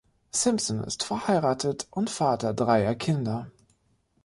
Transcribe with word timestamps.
Simpson 0.31 0.83
ist 0.83 1.03
verheiratet 1.03 1.87
und 1.91 2.09
Vater 2.09 2.55
dreier 2.55 2.95
Kinder. 2.95 3.51